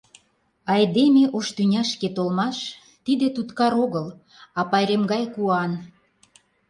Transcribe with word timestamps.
Айдеме 0.73 1.23
ош 1.37 1.47
тӱняшке 1.55 2.07
толмаш— 2.17 2.57
тиде 3.05 3.27
туткар 3.35 3.73
огыл, 3.83 4.07
а 4.59 4.61
пайрем 4.71 5.03
гай 5.11 5.23
куан. 5.33 5.71